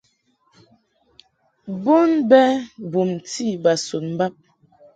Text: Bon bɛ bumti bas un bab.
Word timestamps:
Bon 1.83 2.11
bɛ 2.29 2.41
bumti 2.91 3.45
bas 3.63 3.83
un 3.97 4.05
bab. 4.17 4.33